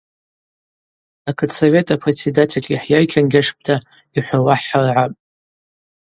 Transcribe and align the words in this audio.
Акытсовет 1.29 1.87
апредседательгьи 1.95 2.81
хӏйайкьангьашпӏта 2.83 3.75
йхӏвауа 4.17 4.55
хӏхӏыргӏапӏ. 4.61 5.17